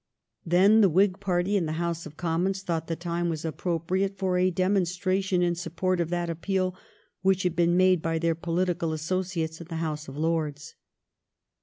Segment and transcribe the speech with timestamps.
[0.43, 4.35] Then the Whig party in the House of Commons thought the time was appropriate for
[4.39, 6.73] a demonstration in support of that appeal
[7.21, 10.73] which had been made by their pohtical associates in the House of Lords.